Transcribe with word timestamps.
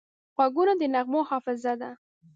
غوږونه 0.35 0.73
د 0.77 0.81
نغمو 0.93 1.21
حافظه 1.29 1.73
ده 1.81 1.91